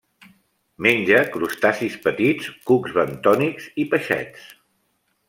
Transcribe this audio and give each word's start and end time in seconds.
Menja 0.85 1.19
crustacis 1.35 1.97
petits, 2.07 2.49
cucs 2.71 2.97
bentònics 2.97 3.69
i 3.85 3.87
peixets. 3.93 4.49